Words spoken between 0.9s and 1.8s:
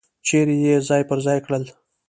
پر ځای کړل.